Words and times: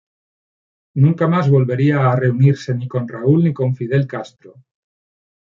Nunca 0.95 1.27
más 1.27 1.47
volvería 1.47 2.09
a 2.09 2.15
reunirse 2.15 2.73
ni 2.73 2.87
con 2.87 3.07
Raúl 3.07 3.43
ni 3.43 3.53
con 3.53 3.75
Fidel 3.75 4.07
Castro. 4.07 4.63